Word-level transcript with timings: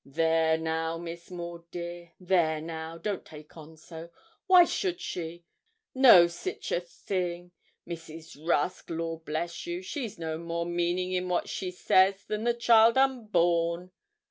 'There 0.03 0.57
now, 0.57 0.97
Miss 0.97 1.29
Maud, 1.29 1.69
dear 1.69 2.13
there 2.19 2.59
now, 2.59 2.97
don't 2.97 3.23
take 3.23 3.55
on 3.55 3.77
so 3.77 4.09
why 4.47 4.65
should 4.65 4.99
she? 4.99 5.45
no 5.93 6.25
sich 6.25 6.71
a 6.71 6.79
thing. 6.79 7.51
Mrs. 7.87 8.35
Rusk, 8.43 8.89
law 8.89 9.17
bless 9.17 9.67
you, 9.67 9.83
she's 9.83 10.17
no 10.17 10.39
more 10.39 10.65
meaning 10.65 11.11
in 11.11 11.29
what 11.29 11.47
she 11.47 11.69
says 11.69 12.25
than 12.25 12.45
the 12.45 12.55
child 12.55 12.97
unborn.' 12.97 13.91